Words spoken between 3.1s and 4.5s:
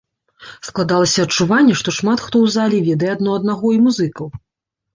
адно аднаго і музыкаў.